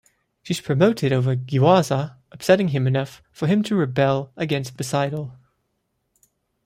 [0.41, 5.33] She is promoted over Giwaza, upsetting him enough for him to rebel against Poseidal.